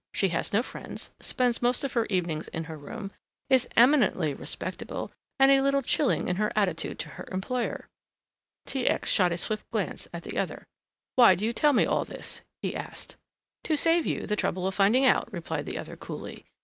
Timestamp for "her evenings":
1.93-2.47